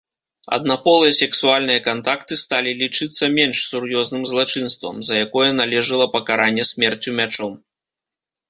[0.55, 7.53] Аднаполыя сексуальныя кантакты сталі лічыцца менш сур'ёзным злачынствам, за якое належыла пакаранне смерцю мячом.